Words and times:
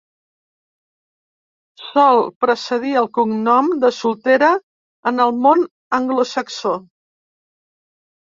Sol 1.89 2.21
precedir 2.45 2.93
el 3.01 3.09
cognom 3.17 3.69
de 3.83 3.91
soltera 3.99 4.49
en 5.13 5.23
el 5.27 5.35
món 5.45 5.63
anglosaxó. 6.01 6.75